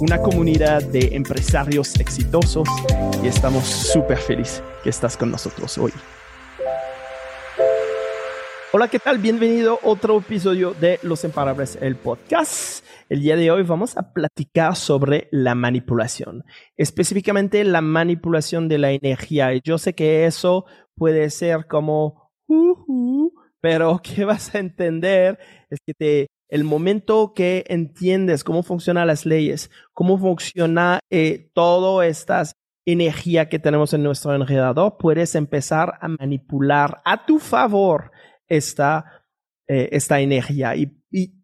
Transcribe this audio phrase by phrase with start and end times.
[0.00, 2.66] una comunidad de empresarios exitosos
[3.22, 5.92] y estamos súper felices que estás con nosotros hoy.
[8.72, 9.18] Hola, ¿qué tal?
[9.18, 12.82] Bienvenido a otro episodio de Los Imparables, el podcast.
[13.10, 16.44] El día de hoy vamos a platicar sobre la manipulación,
[16.78, 19.52] específicamente la manipulación de la energía.
[19.62, 22.32] Yo sé que eso puede ser como,
[23.60, 25.38] pero que vas a entender
[25.68, 32.06] es que te, el momento que entiendes cómo funcionan las leyes, cómo funciona eh, toda
[32.06, 32.42] esta
[32.84, 38.10] energía que tenemos en nuestro enredador, puedes empezar a manipular a tu favor
[38.48, 39.24] esta,
[39.68, 40.76] eh, esta energía.
[40.76, 40.96] Y,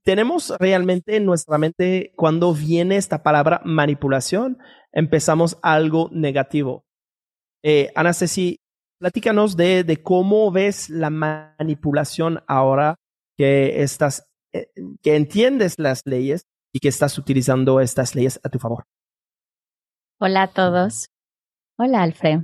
[0.04, 4.58] tenemos realmente en nuestra mente, cuando viene esta palabra manipulación,
[4.92, 6.84] empezamos algo negativo.
[7.64, 8.60] Eh, Ana Ceci,
[9.00, 12.94] platícanos de, de, cómo ves la manipulación ahora
[13.36, 14.28] que estás,
[15.02, 18.84] que entiendes las leyes y que estás utilizando estas leyes a tu favor.
[20.18, 21.06] Hola a todos.
[21.78, 22.40] Hola, Alfred.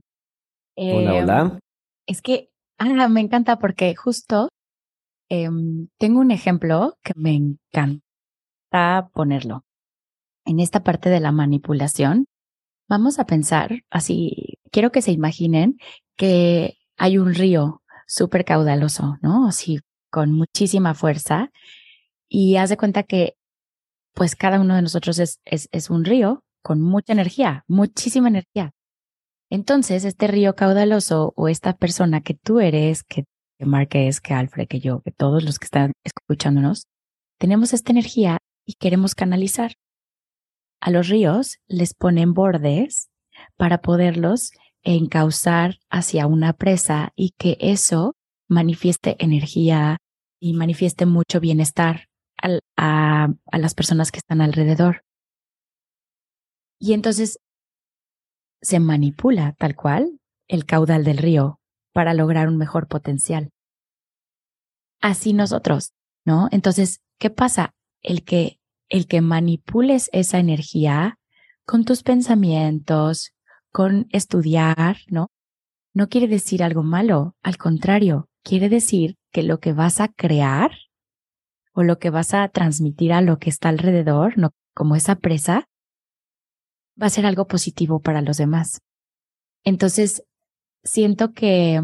[0.77, 1.59] hola, hola.
[2.07, 2.53] Es que
[2.85, 4.49] Ah, me encanta porque justo
[5.29, 8.03] em, tengo un ejemplo que me encanta
[9.15, 9.65] ponerlo.
[10.45, 12.27] En esta parte de la manipulación,
[12.89, 15.77] vamos a pensar así, quiero que se imaginen
[16.17, 19.47] que hay un río súper caudaloso, ¿no?
[19.47, 19.79] Así,
[20.11, 21.53] con muchísima fuerza.
[22.35, 23.37] Y haz de cuenta que,
[24.15, 28.73] pues cada uno de nosotros es, es, un río con mucha energía, muchísima energía.
[29.51, 33.25] Entonces, este río caudaloso o esta persona que tú eres, que,
[33.91, 36.87] que es, que Alfred, que yo, que todos los que están escuchándonos,
[37.39, 39.73] tenemos esta energía y queremos canalizar.
[40.81, 43.11] A los ríos les ponen bordes
[43.59, 48.15] para poderlos encauzar hacia una presa y que eso
[48.49, 49.99] manifieste energía
[50.41, 52.09] y manifieste mucho bienestar
[52.77, 55.05] a, a las personas que están alrededor.
[56.79, 57.39] Y entonces
[58.61, 61.61] se manipula tal cual el caudal del río
[61.93, 63.51] para lograr un mejor potencial.
[65.01, 65.93] Así nosotros,
[66.25, 66.49] ¿no?
[66.53, 67.75] Entonces, ¿qué pasa?
[68.03, 71.19] El que, el que manipules esa energía
[71.65, 73.33] con tus pensamientos,
[73.73, 75.31] con estudiar, ¿no?
[75.95, 80.73] No quiere decir algo malo, al contrario, quiere decir que lo que vas a crear
[81.73, 84.51] o lo que vas a transmitir a lo que está alrededor, ¿no?
[84.75, 85.69] Como esa presa,
[87.01, 88.81] va a ser algo positivo para los demás.
[89.65, 90.25] Entonces,
[90.83, 91.81] siento que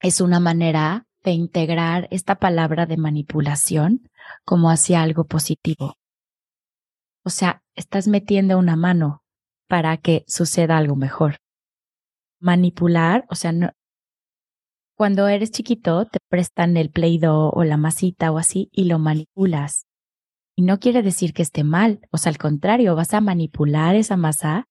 [0.00, 4.08] es una manera de integrar esta palabra de manipulación
[4.44, 5.96] como hacia algo positivo.
[7.24, 9.22] O sea, estás metiendo una mano
[9.68, 11.38] para que suceda algo mejor.
[12.40, 13.72] Manipular, o sea, no,
[14.98, 19.86] cuando eres chiquito te prestan el Play-Doh o la masita o así y lo manipulas.
[20.56, 24.16] Y no quiere decir que esté mal, o sea, al contrario, vas a manipular esa
[24.16, 24.64] masa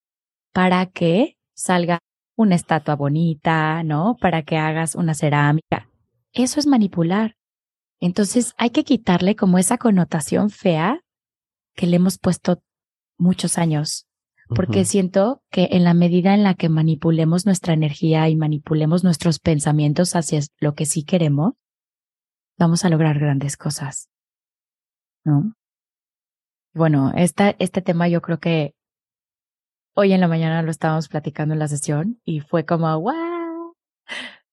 [0.51, 1.99] para que salga
[2.35, 4.17] una estatua bonita, ¿no?
[4.19, 5.89] Para que hagas una cerámica.
[6.33, 7.35] Eso es manipular.
[8.01, 10.99] Entonces hay que quitarle como esa connotación fea
[11.73, 12.59] que le hemos puesto
[13.17, 14.06] muchos años,
[14.49, 19.39] porque siento que en la medida en la que manipulemos nuestra energía y manipulemos nuestros
[19.39, 21.53] pensamientos hacia lo que sí queremos,
[22.57, 24.09] vamos a lograr grandes cosas.
[25.25, 25.53] ¿No?
[26.73, 28.73] Bueno, esta, este tema yo creo que
[29.95, 33.75] hoy en la mañana lo estábamos platicando en la sesión y fue como, wow,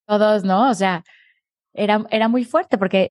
[0.06, 0.70] todos, ¿no?
[0.70, 1.04] O sea,
[1.72, 3.10] era, era muy fuerte porque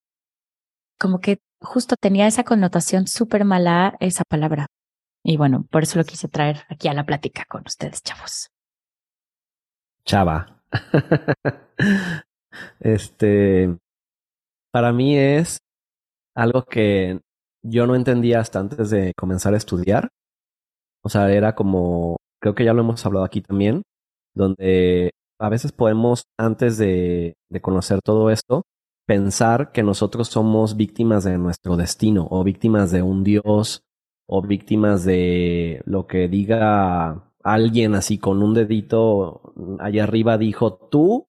[1.00, 4.68] como que justo tenía esa connotación súper mala esa palabra.
[5.24, 8.50] Y bueno, por eso lo quise traer aquí a la plática con ustedes, chavos.
[10.06, 10.62] Chava.
[12.82, 13.78] este,
[14.72, 15.60] para mí es
[16.36, 17.22] algo que
[17.64, 20.10] yo no entendía hasta antes de comenzar a estudiar.
[21.02, 23.84] O sea, era como, creo que ya lo hemos hablado aquí también,
[24.36, 28.64] donde a veces podemos, antes de, de conocer todo esto,
[29.06, 33.84] pensar que nosotros somos víctimas de nuestro destino o víctimas de un Dios
[34.26, 41.28] o víctimas de lo que diga alguien así con un dedito allá arriba dijo, tú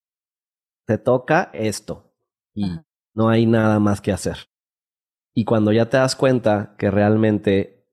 [0.87, 2.15] te toca esto
[2.55, 2.81] y
[3.15, 4.49] no hay nada más que hacer.
[5.35, 7.89] Y cuando ya te das cuenta que realmente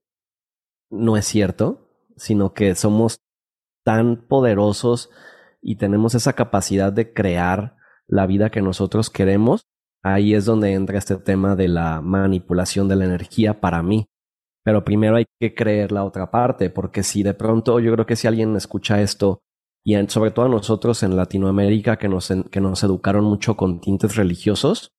[0.89, 3.21] no es cierto, sino que somos
[3.83, 5.09] tan poderosos
[5.61, 7.77] y tenemos esa capacidad de crear
[8.07, 9.63] la vida que nosotros queremos,
[10.03, 14.07] ahí es donde entra este tema de la manipulación de la energía para mí.
[14.63, 18.15] Pero primero hay que creer la otra parte, porque si de pronto yo creo que
[18.15, 19.41] si alguien escucha esto,
[19.83, 24.15] y sobre todo a nosotros en Latinoamérica que nos, que nos educaron mucho con tintes
[24.15, 24.91] religiosos,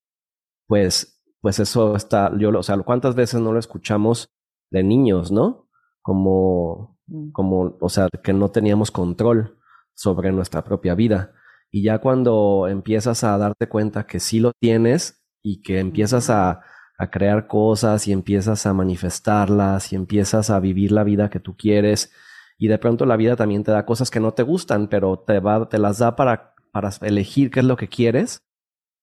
[0.67, 4.29] pues, pues eso está, yo, o sea, ¿cuántas veces no lo escuchamos
[4.71, 5.69] de niños, no?
[6.03, 7.31] Como, mm.
[7.31, 9.59] como, o sea, que no teníamos control
[9.95, 11.35] sobre nuestra propia vida.
[11.71, 16.63] Y ya cuando empiezas a darte cuenta que sí lo tienes y que empiezas a
[17.03, 21.57] a crear cosas y empiezas a manifestarlas y empiezas a vivir la vida que tú
[21.57, 22.13] quieres
[22.59, 25.41] y de pronto la vida también te da cosas que no te gustan, pero te,
[25.41, 28.45] va, te las da para, para elegir qué es lo que quieres,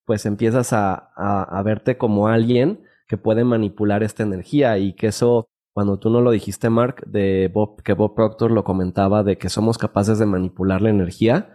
[0.06, 5.50] pues empiezas a, a, verte como alguien que puede manipular esta energía y que eso,
[5.74, 9.50] cuando tú no lo dijiste, Mark, de Bob, que Bob Proctor lo comentaba de que
[9.50, 11.54] somos capaces de manipular la energía,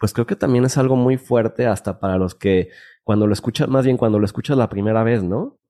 [0.00, 2.70] pues creo que también es algo muy fuerte hasta para los que
[3.04, 5.60] cuando lo escuchas, más bien cuando lo escuchas la primera vez, ¿no?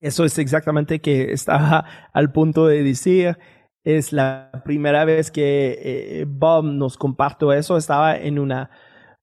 [0.00, 3.38] Eso es exactamente que estaba al punto de decir.
[3.82, 7.76] Es la primera vez que eh, Bob nos compartió eso.
[7.76, 8.70] Estaba en una,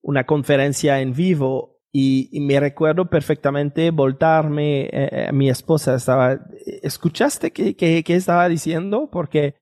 [0.01, 5.95] una conferencia en vivo y, me recuerdo perfectamente voltarme a eh, eh, mi esposa.
[5.95, 6.39] Estaba,
[6.81, 9.09] ¿escuchaste qué, qué, qué estaba diciendo?
[9.11, 9.55] Porque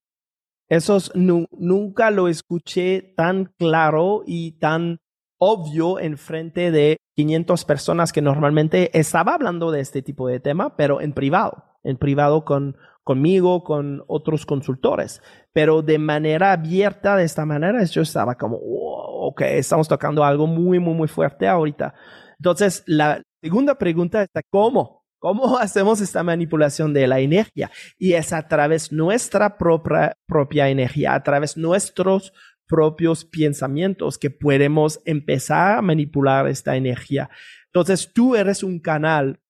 [0.70, 5.00] esos nunca lo escuché tan claro y tan
[5.38, 10.76] obvio en frente de 500 personas que normalmente estaba hablando de este tipo de tema,
[10.76, 15.22] pero en privado, en privado con conmigo, con otros consultores,
[15.54, 20.80] pero de manera abierta, de esta manera, yo estaba como, ok, estamos tocando algo muy,
[20.80, 21.94] muy, muy fuerte ahorita.
[22.40, 25.06] Entonces, la segunda pregunta está, ¿cómo?
[25.20, 27.70] ¿Cómo hacemos esta manipulación de la energía?
[27.98, 32.34] Y es a través nuestra propia, propia energía, a través nuestros
[32.68, 37.30] propios pensamientos que podemos empezar a manipular esta energía.
[37.68, 39.42] Entonces tú eres un canal,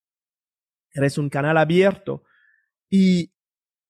[0.93, 2.23] eres un canal abierto
[2.89, 3.33] y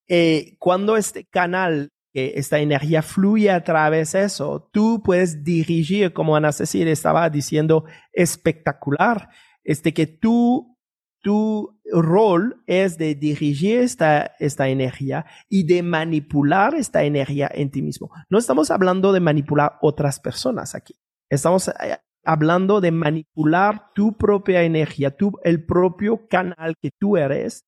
[0.07, 6.36] eh, cuando este canal, esta energía fluye a través de eso, tú puedes dirigir, como
[6.36, 7.83] Ana Cecilia estaba diciendo,
[8.13, 9.30] espectacular,
[9.66, 10.75] este que tú
[11.25, 17.81] tu rol es de dirigir esta, esta energía y de manipular esta energía en ti
[17.81, 18.12] mismo.
[18.30, 20.94] No estamos hablando de manipular otras personas aquí.
[21.27, 27.63] Estamos eh, hablando de manipular tu propia energía, tu, el propio canal que tú eres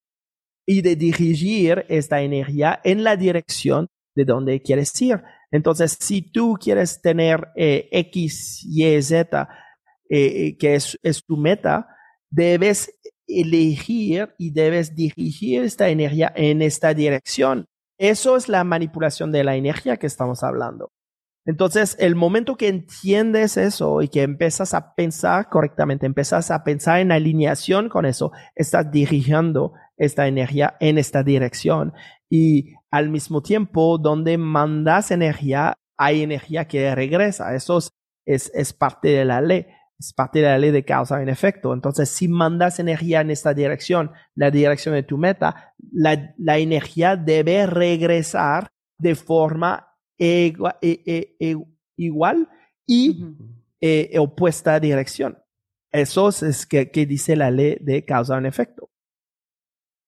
[0.68, 5.24] y de dirigir esta energía en la dirección de donde quieres ir.
[5.50, 9.50] Entonces, si tú quieres tener eh, X, Y, Z,
[10.12, 11.88] eh, que es, es tu meta,
[12.30, 12.94] debes
[13.28, 17.66] elegir y debes dirigir esta energía en esta dirección.
[17.98, 20.92] Eso es la manipulación de la energía que estamos hablando.
[21.46, 27.00] Entonces, el momento que entiendes eso y que empiezas a pensar correctamente, empiezas a pensar
[27.00, 31.94] en alineación con eso, estás dirigiendo esta energía en esta dirección.
[32.30, 37.56] Y al mismo tiempo, donde mandas energía, hay energía que regresa.
[37.56, 37.80] Eso
[38.26, 39.68] es, es parte de la ley.
[40.00, 41.74] Es parte de la ley de causa en efecto.
[41.74, 47.16] Entonces, si mandas energía en esta dirección, la dirección de tu meta, la, la energía
[47.16, 48.68] debe regresar
[49.00, 51.56] de forma e, e, e,
[51.98, 52.50] igual
[52.86, 53.26] y
[53.82, 55.40] eh, opuesta dirección.
[55.92, 58.90] Eso es que, que dice la ley de causa en efecto.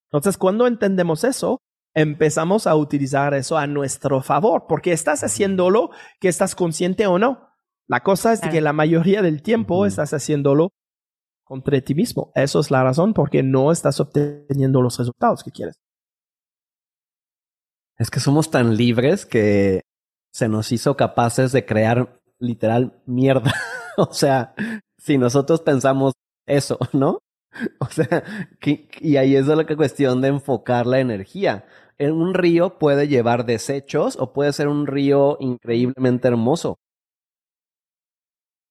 [0.08, 1.58] Entonces, cuando entendemos eso,
[1.94, 7.49] empezamos a utilizar eso a nuestro favor, porque estás haciéndolo que estás consciente o no.
[7.90, 10.70] La cosa es que la mayoría del tiempo estás haciéndolo
[11.42, 12.30] contra ti mismo.
[12.36, 15.74] Eso es la razón porque no estás obteniendo los resultados que quieres.
[17.98, 19.80] Es que somos tan libres que
[20.32, 23.52] se nos hizo capaces de crear literal mierda.
[23.96, 24.54] o sea,
[24.96, 26.12] si nosotros pensamos
[26.46, 27.18] eso, ¿no?
[27.80, 28.22] O sea,
[29.00, 31.66] y ahí es la cuestión de enfocar la energía.
[31.98, 36.78] En un río puede llevar desechos o puede ser un río increíblemente hermoso.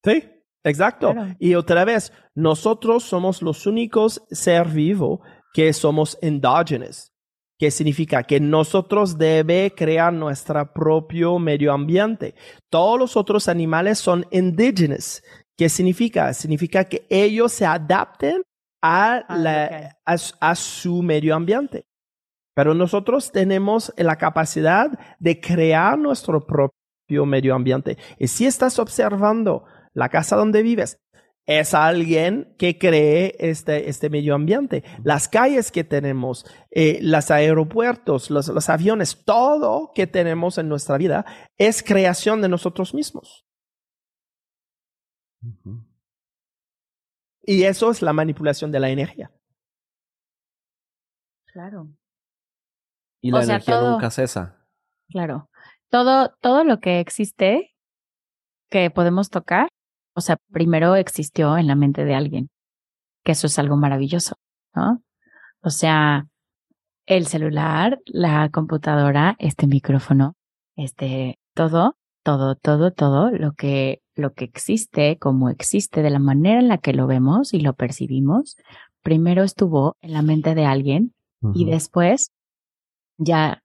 [0.03, 0.23] Sí,
[0.63, 1.13] exacto.
[1.39, 5.21] Y otra vez, nosotros somos los únicos ser vivo
[5.53, 7.11] que somos endógenos,
[7.57, 12.35] que significa que nosotros debe crear nuestro propio medio ambiente.
[12.69, 15.21] Todos los otros animales son indígenas.
[15.57, 16.33] ¿Qué significa?
[16.33, 18.41] Significa que ellos se adapten
[18.81, 21.85] a, ah, la, a su medio ambiente.
[22.55, 24.89] Pero nosotros tenemos la capacidad
[25.19, 27.97] de crear nuestro propio medio ambiente.
[28.17, 31.01] Y si estás observando la casa donde vives,
[31.49, 34.83] es alguien que cree este, este medio ambiente.
[35.03, 40.97] Las calles que tenemos, eh, los aeropuertos, los, los, aviones, todo que tenemos en nuestra
[40.99, 41.25] vida
[41.57, 43.47] es creación de nosotros mismos.
[47.41, 49.31] Y eso es la manipulación de la energía.
[51.51, 51.89] Claro.
[53.21, 54.67] Y la energía nunca cesa.
[55.09, 55.49] Claro.
[55.89, 57.75] Todo, todo lo que existe
[58.69, 59.67] que podemos tocar,
[60.13, 62.49] o sea, primero existió en la mente de alguien,
[63.23, 64.35] que eso es algo maravilloso,
[64.75, 65.01] ¿no?
[65.61, 66.27] O sea,
[67.05, 70.35] el celular, la computadora, este micrófono,
[70.75, 76.59] este, todo, todo, todo, todo lo que, lo que existe, como existe, de la manera
[76.59, 78.57] en la que lo vemos y lo percibimos,
[79.01, 81.13] primero estuvo en la mente de alguien
[81.53, 82.31] y después
[83.17, 83.63] ya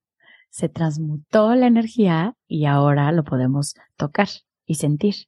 [0.49, 4.29] se transmutó la energía y ahora lo podemos tocar
[4.67, 5.27] y sentir.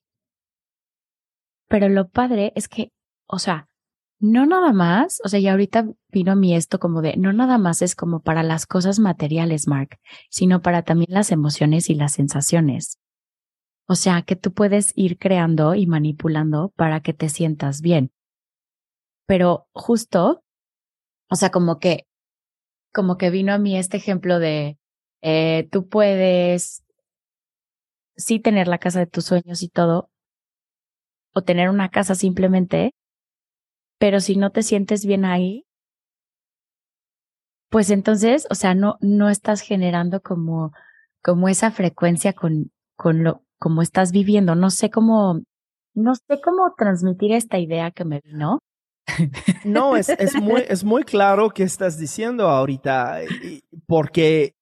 [1.68, 2.92] Pero lo padre es que,
[3.26, 3.68] o sea,
[4.18, 7.58] no nada más, o sea, ya ahorita vino a mí esto como de, no nada
[7.58, 9.98] más es como para las cosas materiales, Mark,
[10.30, 12.98] sino para también las emociones y las sensaciones.
[13.88, 18.10] O sea, que tú puedes ir creando y manipulando para que te sientas bien.
[19.26, 20.42] Pero justo,
[21.30, 22.06] o sea, como que,
[22.92, 24.78] como que vino a mí este ejemplo de,
[25.22, 26.84] eh, tú puedes
[28.16, 30.10] sí tener la casa de tus sueños y todo,
[31.36, 32.94] o tener una casa simplemente,
[33.98, 35.66] pero si no te sientes bien ahí,
[37.68, 40.72] pues entonces, o sea, no, no estás generando como,
[41.22, 44.54] como esa frecuencia con, con lo, como estás viviendo.
[44.54, 45.42] No sé cómo,
[45.92, 48.60] no sé cómo transmitir esta idea que me vino.
[49.64, 53.20] No, es, es, muy, es muy claro que estás diciendo ahorita,
[53.86, 54.55] porque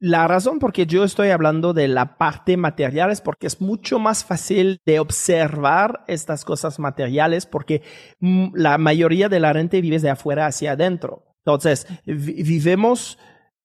[0.00, 3.98] la razón por que yo estoy hablando de la parte material es porque es mucho
[3.98, 7.82] más fácil de observar estas cosas materiales porque
[8.18, 11.26] mm, la mayoría de la gente vive de afuera hacia adentro.
[11.44, 13.18] Entonces, vivimos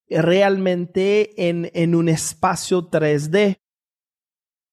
[0.10, 3.56] realmente en, en un espacio 3D.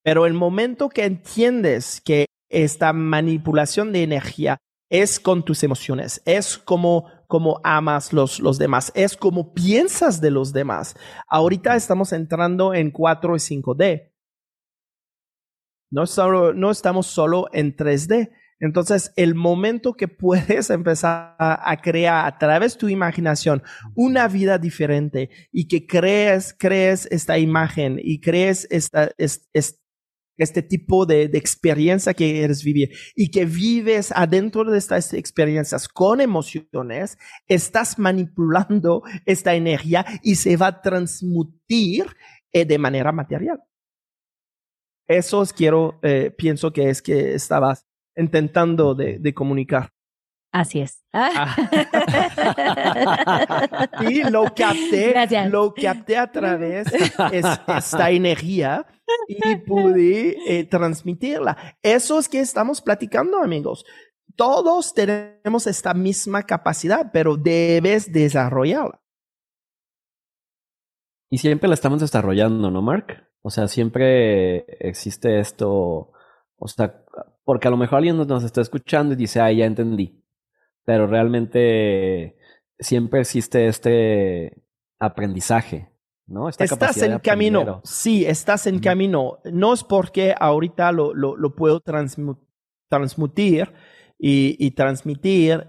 [0.03, 4.59] Pero el momento que entiendes que esta manipulación de energía
[4.91, 10.31] es con tus emociones, es como, como amas los, los demás, es como piensas de
[10.31, 10.95] los demás.
[11.27, 14.13] Ahorita estamos entrando en 4 y 5D.
[15.91, 18.33] No, solo, no estamos solo en 3D.
[18.61, 23.63] Entonces, el momento que puedes empezar a, crear a través de tu imaginación
[23.95, 29.79] una vida diferente y que crees, crees esta imagen y crees esta, esta,
[30.37, 36.21] este tipo de, experiencia que eres vivir y que vives adentro de estas experiencias con
[36.21, 42.07] emociones, estás manipulando esta energía y se va a transmutir
[42.53, 43.61] eh, de manera material.
[45.07, 47.87] Eso es, quiero, eh, pienso que es que estabas
[48.17, 49.91] intentando de, comunicar.
[50.53, 51.03] Así es.
[51.15, 51.55] Ah.
[54.09, 55.15] y lo capté,
[55.51, 57.43] lo capté a través de
[57.77, 58.87] esta energía
[59.29, 61.77] y pude eh, transmitirla.
[61.83, 63.85] Eso es que estamos platicando, amigos.
[64.37, 69.03] Todos tenemos esta misma capacidad, pero debes desarrollarla.
[71.31, 73.29] Y siempre la estamos desarrollando, ¿no, Mark?
[73.43, 76.13] O sea, siempre existe esto,
[76.57, 77.05] o sea,
[77.45, 80.22] porque a lo mejor alguien nos está escuchando y dice, ah, ya entendí.
[80.85, 82.37] Pero realmente
[82.79, 84.63] siempre existe este
[84.99, 85.91] aprendizaje,
[86.27, 86.49] ¿no?
[86.49, 89.39] estás en camino, sí, estás en camino.
[89.45, 93.73] No es porque ahorita lo, lo, puedo transmutir
[94.19, 95.67] y, transmitir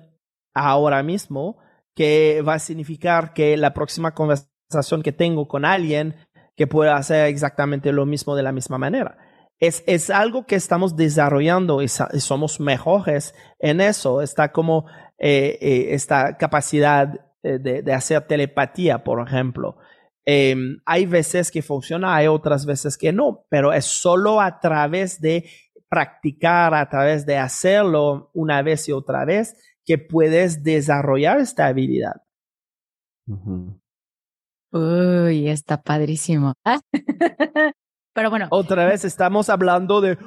[0.53, 1.57] ahora mismo
[1.95, 6.15] que va a significar que la próxima conversación que tengo con alguien
[6.55, 9.17] que pueda hacer exactamente lo mismo de la misma manera.
[9.63, 14.21] Es, es algo que estamos desarrollando y, somos mejores en eso.
[14.21, 19.77] Está como eh, eh, esta capacidad eh, de, de, hacer telepatía, por ejemplo.
[20.25, 25.21] Em, hay veces que funciona, hay otras veces que no, pero es solo a través
[25.21, 25.49] de
[25.87, 29.55] practicar, a través de hacerlo una vez y otra vez,
[29.85, 32.21] que puedes desarrollar esta habilidad.
[34.73, 36.53] Uy, está padrísimo.
[38.13, 38.47] Pero bueno.
[38.51, 40.17] Otra vez estamos hablando de.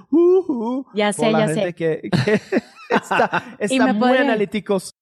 [0.94, 1.72] ya sé, ya sé.
[1.74, 2.00] Que,
[2.90, 4.92] está, está muy analíticos.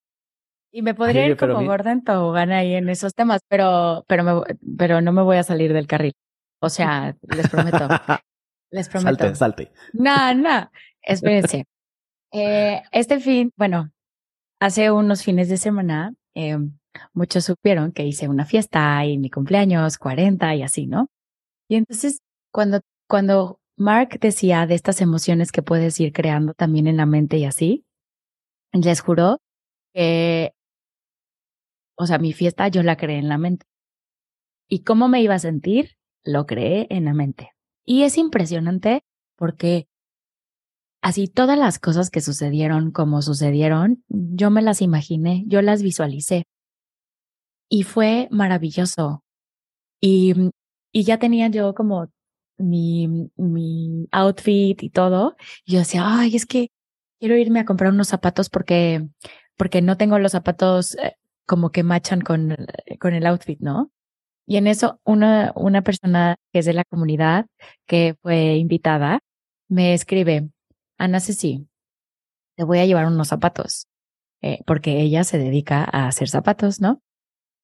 [0.70, 4.42] Y me podría ir como Gordon Tobogán ahí en esos temas, pero, pero, me,
[4.76, 6.14] pero no me voy a salir del carril.
[6.60, 7.88] O sea, les prometo.
[8.70, 9.18] les prometo.
[9.18, 9.72] Salte, salte.
[9.92, 10.68] No, no.
[11.00, 11.66] Espérense.
[12.32, 13.92] Eh, este fin, bueno,
[14.58, 16.58] hace unos fines de semana, eh,
[17.12, 21.06] muchos supieron que hice una fiesta y mi cumpleaños, 40 y así, ¿no?
[21.68, 22.18] Y entonces,
[22.54, 27.36] cuando, cuando Mark decía de estas emociones que puedes ir creando también en la mente
[27.38, 27.84] y así,
[28.72, 29.38] les juro
[29.92, 30.52] que
[31.96, 33.66] o sea, mi fiesta yo la creé en la mente.
[34.68, 35.96] ¿Y cómo me iba a sentir?
[36.24, 37.50] Lo creé en la mente.
[37.84, 39.04] Y es impresionante
[39.36, 39.86] porque
[41.02, 46.44] así todas las cosas que sucedieron como sucedieron, yo me las imaginé, yo las visualicé.
[47.68, 49.22] Y fue maravilloso.
[50.00, 50.34] Y,
[50.92, 52.08] y ya tenía yo como
[52.58, 55.36] mi, mi outfit y todo.
[55.64, 56.70] Y yo decía, ay, es que
[57.18, 59.06] quiero irme a comprar unos zapatos porque,
[59.56, 63.90] porque no tengo los zapatos eh, como que machan con, eh, con el outfit, ¿no?
[64.46, 67.46] Y en eso una, una persona que es de la comunidad,
[67.86, 69.20] que fue invitada,
[69.68, 70.50] me escribe,
[70.98, 71.66] Ana Ceci,
[72.56, 73.88] te voy a llevar unos zapatos,
[74.42, 77.02] eh, porque ella se dedica a hacer zapatos, ¿no?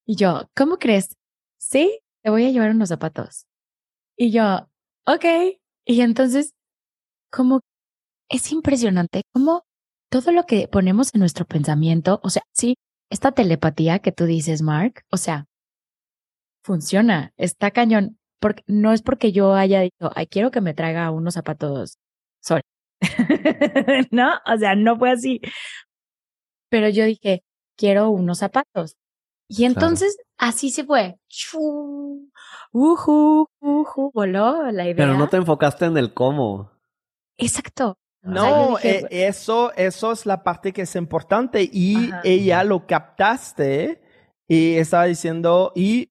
[0.07, 1.17] Y yo, ¿cómo crees?
[1.59, 3.47] Sí, te voy a llevar unos zapatos.
[4.17, 4.70] Y yo,
[5.15, 5.25] ok.
[5.87, 6.53] Y entonces,
[7.31, 7.61] como
[8.29, 9.65] es impresionante cómo
[10.11, 12.77] todo lo que ponemos en nuestro pensamiento, o sea, sí,
[13.11, 15.47] esta telepatía que tú dices, Mark, o sea,
[16.65, 18.19] funciona, está cañón.
[18.41, 21.99] Porque no es porque yo haya dicho, ay, quiero que me traiga unos zapatos
[22.41, 22.63] sol.
[24.11, 25.41] no, o sea, no fue así.
[26.71, 27.43] Pero yo dije,
[27.77, 28.97] quiero unos zapatos.
[29.49, 31.19] Y entonces así se fue.
[32.73, 34.97] Uhu, uhu, voló la idea.
[34.97, 36.71] Pero no te enfocaste en el cómo.
[37.37, 37.97] Exacto.
[38.23, 44.03] No, eh, eso, eso es la parte que es importante y ella lo captaste
[44.47, 46.11] y estaba diciendo y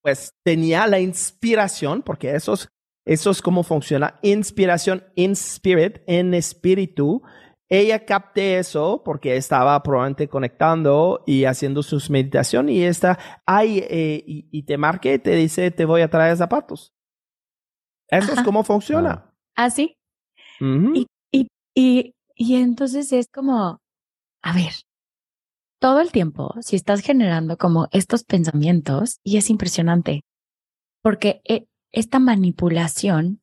[0.00, 2.68] pues tenía la inspiración porque eso es,
[3.04, 7.22] eso es cómo funciona, inspiración in spirit, en espíritu
[7.68, 14.22] ella capte eso porque estaba probablemente conectando y haciendo sus meditaciones y está ahí eh,
[14.26, 16.94] y, te marque y te dice te voy a traer zapatos.
[18.08, 19.34] Eso es como funciona.
[19.54, 19.98] Ah, sí.
[20.60, 23.80] y, y, y, y entonces es como,
[24.42, 24.72] a ver,
[25.78, 30.22] todo el tiempo, si estás generando como estos pensamientos, y es impresionante,
[31.02, 33.40] porque eh, esta manipulación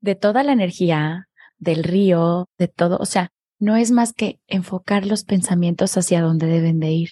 [0.00, 1.25] de toda la energía,
[1.58, 2.98] del río, de todo.
[2.98, 7.10] O sea, no es más que enfocar los pensamientos hacia donde deben de ir.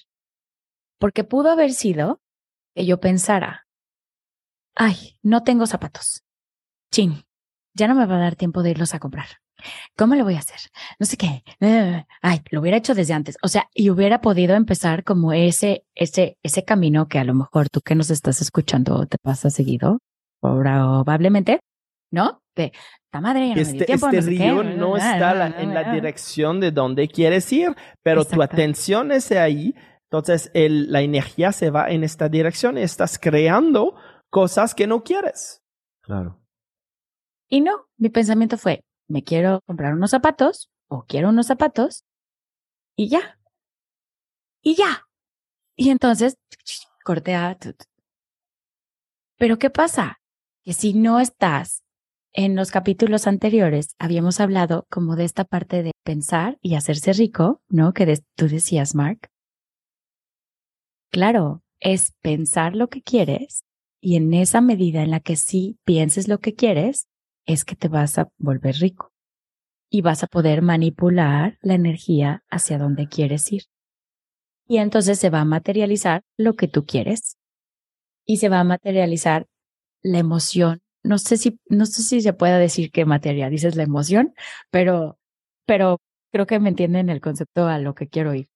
[0.99, 2.21] Porque pudo haber sido
[2.75, 3.67] que yo pensara,
[4.75, 6.23] ay, no tengo zapatos.
[6.91, 7.25] Chin,
[7.75, 9.27] ya no me va a dar tiempo de irlos a comprar.
[9.97, 10.59] ¿Cómo lo voy a hacer?
[10.99, 11.43] No sé qué.
[12.21, 13.37] Ay, lo hubiera hecho desde antes.
[13.43, 17.69] O sea, y hubiera podido empezar como ese, ese, ese camino que a lo mejor
[17.71, 20.01] tú que nos estás escuchando te pasa seguido,
[20.41, 21.61] probablemente,
[22.11, 22.43] ¿no?
[22.55, 22.73] De,
[23.21, 27.09] madre, ya no este, tiempo, este no río no está en la dirección de donde
[27.09, 29.75] quieres ir, pero tu atención es ahí.
[30.11, 33.95] Entonces, el, la energía se va en esta dirección y estás creando
[34.31, 35.63] cosas que no quieres.
[36.03, 36.41] Claro.
[37.49, 42.05] Y no, mi pensamiento fue, me quiero comprar unos zapatos o quiero unos zapatos
[42.97, 43.39] y ya.
[44.63, 45.07] Y ya.
[45.77, 46.37] Y entonces,
[47.05, 47.57] cortea.
[49.37, 50.21] Pero ¿qué pasa?
[50.65, 51.84] Que si no estás
[52.35, 57.63] en los capítulos anteriores habíamos hablado como de esta parte de pensar y hacerse rico,
[57.69, 57.93] ¿no?
[57.93, 59.31] Que tú decías, Mark.
[61.11, 63.63] Claro, es pensar lo que quieres
[64.01, 67.07] y en esa medida en la que sí pienses lo que quieres,
[67.47, 69.13] es que te vas a volver rico
[69.89, 73.63] y vas a poder manipular la energía hacia donde quieres ir.
[74.67, 77.39] Y entonces se va a materializar lo que tú quieres
[78.27, 79.47] y se va a materializar
[80.03, 84.35] la emoción no sé si, no sé si se puede decir que materializas la emoción,
[84.71, 85.19] pero,
[85.67, 86.01] pero
[86.33, 88.49] creo que me entienden el concepto a lo que quiero ir.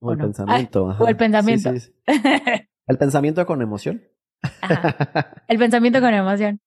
[0.00, 0.84] O, el pensamiento.
[0.98, 1.70] o el pensamiento.
[2.86, 4.02] el pensamiento con emoción.
[5.46, 6.60] El pensamiento con emoción.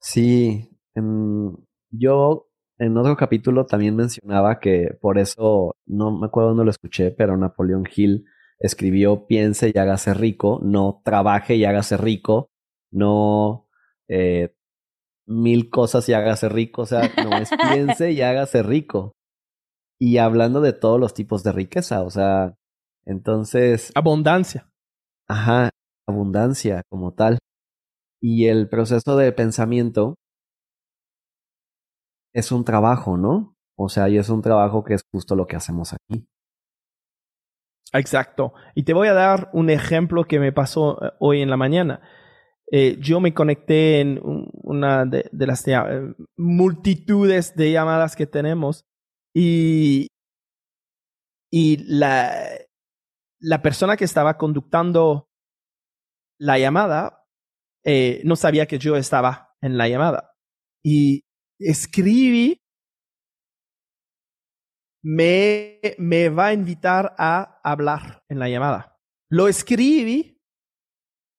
[0.00, 0.70] Sí.
[1.90, 2.46] yo
[2.78, 7.36] en otro capítulo también mencionaba que por eso, no me acuerdo dónde lo escuché, pero
[7.36, 8.24] Napoleón Hill
[8.60, 12.50] escribió piense y hágase rico, no trabaje y hágase rico,
[12.90, 13.68] no
[14.08, 14.54] eh,
[15.26, 19.12] mil cosas y hágase rico, o sea, no es piense y hágase rico.
[19.98, 22.56] Y hablando de todos los tipos de riqueza, o sea,
[23.04, 23.92] entonces...
[23.94, 24.70] Abundancia.
[25.28, 25.70] Ajá,
[26.08, 27.38] abundancia como tal.
[28.20, 30.16] Y el proceso de pensamiento
[32.34, 33.54] es un trabajo, ¿no?
[33.78, 36.26] O sea, y es un trabajo que es justo lo que hacemos aquí.
[37.92, 38.52] Exacto.
[38.74, 42.00] Y te voy a dar un ejemplo que me pasó eh, hoy en la mañana.
[42.72, 48.84] Eh, yo me conecté en una de, las eh, multitudes de llamadas que tenemos
[49.34, 50.06] y,
[51.52, 52.32] y la,
[53.40, 55.28] la persona que estaba conductando
[56.38, 57.26] la llamada
[57.84, 60.32] eh, no sabía que yo estaba en la llamada.
[60.84, 61.22] Y
[61.58, 62.58] escribí,
[65.02, 68.96] me, me va a invitar a hablar en la llamada.
[69.28, 70.38] Lo escribí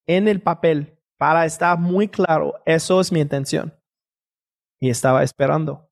[0.06, 3.72] en el papel para estar muy claro, eso es mi intención.
[4.80, 5.88] y estaba esperando.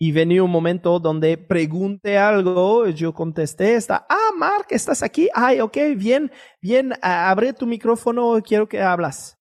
[0.00, 5.28] Y venía un momento donde pregunté algo, yo contesté, está, ah, Mark, ¿estás aquí?
[5.34, 6.32] Ay, ok, bien,
[6.62, 9.38] bien, abre tu micrófono, quiero que hablas.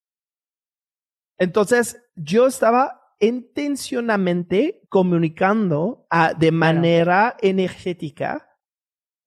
[1.38, 6.06] Entonces, yo estaba intencionalmente comunicando
[6.38, 8.49] de manera energética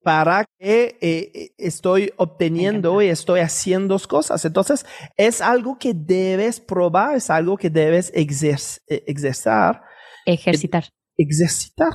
[0.02, 4.44] para que eh, eh, estoy obteniendo y estoy haciendo cosas.
[4.44, 4.84] Entonces,
[5.16, 9.82] es algo que debes probar, es algo que debes eh, ejercitar.
[10.26, 10.88] Ejercitar.
[11.16, 11.92] Ejercitar.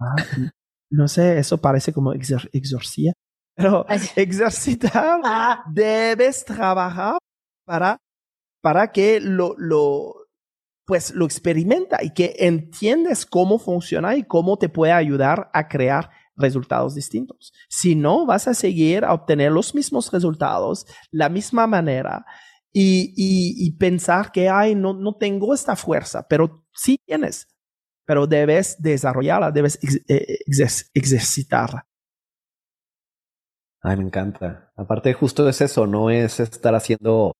[0.00, 0.14] Ah,
[0.90, 3.12] no sé, eso parece como exorcía,
[3.54, 3.84] pero
[4.16, 5.64] ejercitar, ah.
[5.72, 7.18] debes trabajar
[7.66, 7.98] para,
[8.62, 10.14] para que lo, lo,
[10.86, 16.10] pues lo experimenta y que entiendes cómo funciona y cómo te puede ayudar a crear
[16.38, 17.52] resultados distintos.
[17.68, 22.24] Si no, vas a seguir a obtener los mismos resultados, la misma manera,
[22.72, 27.48] y, y, pensar que, ay, no, no tengo esta fuerza, pero sí tienes,
[28.06, 30.38] pero debes desarrollarla, debes eh,
[30.94, 31.86] ejercitarla.
[33.82, 34.72] Ay, me encanta.
[34.76, 37.32] Aparte, justo es eso, no es estar haciendo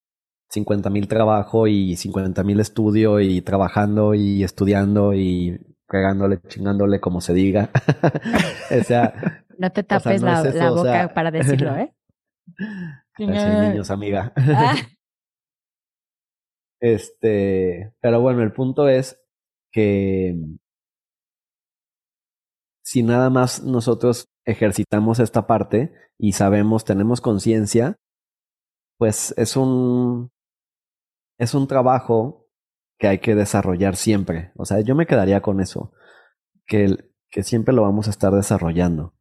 [0.51, 7.20] 50 mil trabajo y 50 mil estudio y trabajando y estudiando y cagándole, chingándole, como
[7.20, 7.70] se diga.
[8.81, 9.44] o sea.
[9.59, 11.92] No te tapes la, boca para decirlo, ¿eh?
[13.18, 14.33] niños, amiga.
[14.37, 14.77] Ah.
[16.81, 19.20] Este, pero bueno, el punto es
[19.72, 20.37] que
[22.85, 27.96] si nada más nosotros ejercitamos esta parte y sabemos, tenemos conciencia,
[28.96, 30.31] pues es un
[31.38, 32.48] es un trabajo
[32.99, 34.53] que hay que desarrollar siempre.
[34.57, 35.93] O sea, yo me quedaría con eso,
[36.67, 36.97] que,
[37.31, 39.15] que siempre lo vamos a estar desarrollando.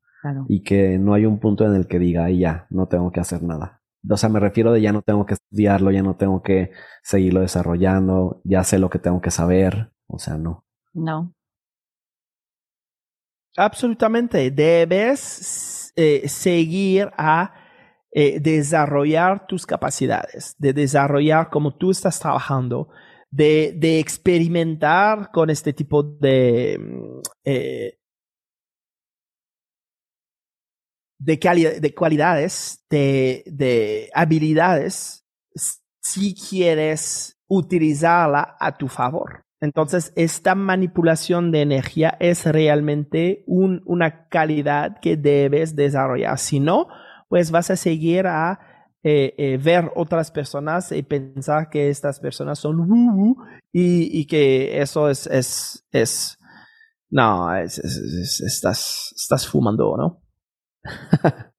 [0.49, 3.43] Y que no hay un punto en el que diga, ya, no tengo que hacer
[3.43, 3.81] nada.
[4.09, 7.39] O sea, me refiero de ya no tengo que estudiarlo, ya no tengo que seguirlo
[7.39, 9.93] desarrollando, ya sé lo que tengo que saber.
[10.07, 10.65] O sea, no.
[10.93, 11.33] No.
[13.55, 14.51] Absolutamente.
[14.51, 17.53] Debes eh, seguir a
[18.11, 22.89] eh, desarrollar tus capacidades, de desarrollar como tú estás trabajando,
[23.31, 27.99] de, experimentar con este tipo de, mm, eh,
[31.19, 35.25] de, de cualidades, de, de habilidades,
[36.01, 39.43] si quieres utilizarla a tu favor.
[39.59, 46.37] Entonces, esta manipulación de energía es realmente un, una calidad que debes desarrollar.
[46.37, 46.87] Si no,
[47.27, 48.59] pues vas a seguir a
[49.09, 53.37] eh, eh, ver otras personas y pensar que estas personas son woo
[53.71, 56.37] y, y, que eso es, es, es
[57.09, 60.21] no, es, estás, estás fumando, ¿no?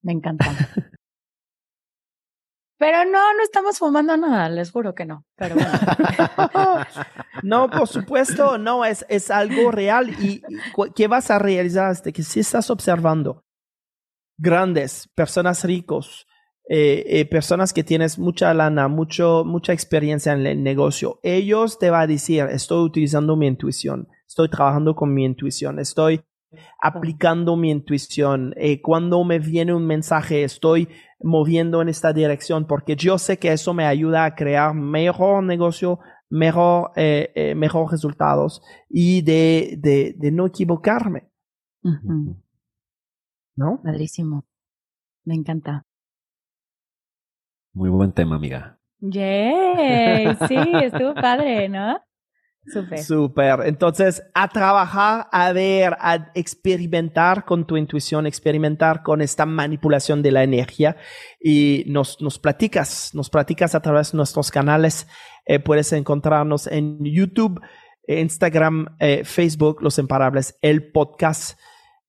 [0.00, 0.46] Me encanta.
[2.78, 5.26] Pero no, no estamos fumando nada, les juro que no.
[5.36, 5.70] Pero bueno.
[7.42, 10.08] no, por supuesto, no, es, es algo real.
[10.18, 10.42] ¿Y
[10.94, 11.94] qué vas a realizar?
[12.00, 13.44] De que si estás observando
[14.42, 16.26] grandes, personas ricos,
[16.68, 21.90] eh, eh, personas que tienes mucha lana, mucho, mucha experiencia en el negocio, ellos te
[21.90, 26.22] van a decir, estoy utilizando mi intuición, estoy trabajando con mi intuición, estoy
[26.82, 28.52] aplicando mi intuición.
[28.56, 30.88] Eh, cuando me viene un mensaje, estoy
[31.22, 36.00] moviendo en esta dirección porque yo sé que eso me ayuda a crear mejor negocio,
[36.28, 36.90] mejor,
[37.56, 41.28] mejor resultados y de, de, de no equivocarme.
[43.56, 43.80] ¿No?
[43.82, 44.44] Padrísimo.
[45.24, 45.86] Me encanta.
[47.72, 48.78] Muy buen tema, amiga.
[49.00, 51.98] Yay, sí, estuvo padre, ¿no?
[52.64, 53.02] Súper.
[53.02, 53.60] Súper.
[53.64, 60.30] Entonces, a trabajar, a ver, a experimentar con tu intuición, experimentar con esta manipulación de
[60.30, 60.96] la energía
[61.40, 65.08] y nos, nos platicas, nos platicas a través de nuestros canales.
[65.44, 67.60] Eh, puedes encontrarnos en YouTube,
[68.06, 71.58] Instagram, eh, Facebook, Los Imparables, el podcast.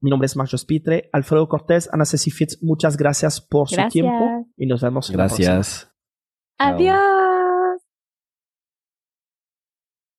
[0.04, 4.46] Mi nombre es Marcos Pitre, Alfredo Cortés, Ana Ceci Fitz, muchas gracias por su tiempo
[4.58, 5.10] y nos vemos.
[5.10, 5.96] Gracias.
[6.58, 7.13] Adiós.